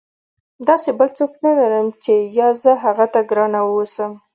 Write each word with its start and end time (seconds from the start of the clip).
داسې 0.67 0.89
بل 0.99 1.09
څوک 1.17 1.31
نه 1.45 1.51
لرم 1.59 1.87
چې 2.03 2.13
یا 2.39 2.47
زه 2.63 2.71
هغه 2.83 3.05
ته 3.13 3.19
ګرانه 3.29 3.59
واوسم. 3.63 4.11